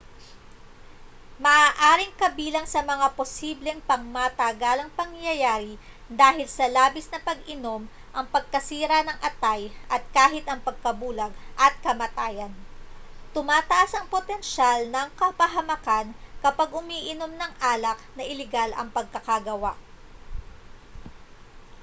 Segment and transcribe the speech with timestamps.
[1.45, 5.73] maaaring kabilang sa mga posibleng pangmatagalang pangyayari
[6.21, 7.81] dahil sa labis na pag-inom
[8.15, 9.61] ang pagkasira ng atay
[9.95, 11.29] at kahit ang pagkabulag
[11.65, 12.49] at kamatayan
[13.37, 16.07] tumataas ang potensyal na kapahamakan
[16.43, 19.73] kapag umiinom ng alak na iligal ang pagkakagawa